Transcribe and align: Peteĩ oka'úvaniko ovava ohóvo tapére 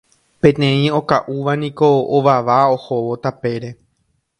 Peteĩ 0.45 0.87
oka'úvaniko 1.01 1.89
ovava 2.21 2.57
ohóvo 2.79 3.13
tapére 3.29 3.69